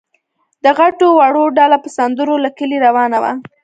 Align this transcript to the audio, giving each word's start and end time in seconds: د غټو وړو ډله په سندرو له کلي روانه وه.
د 0.63 0.65
غټو 0.77 1.07
وړو 1.17 1.43
ډله 1.57 1.77
په 1.83 1.89
سندرو 1.97 2.35
له 2.43 2.49
کلي 2.57 2.77
روانه 2.85 3.17
وه. 3.23 3.31